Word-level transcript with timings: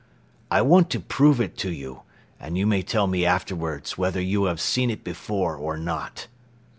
I 0.49 0.63
want 0.63 0.89
to 0.89 0.99
prove 0.99 1.39
it 1.39 1.55
to 1.59 1.71
you 1.71 2.01
and 2.39 2.57
you 2.57 2.65
may 2.65 2.81
tell 2.81 3.05
me 3.05 3.23
afterwards 3.23 3.99
whether 3.99 4.19
you 4.19 4.45
have 4.45 4.59
seen 4.59 4.89
it 4.89 5.03
before 5.03 5.55
or 5.55 5.77
not." 5.77 6.25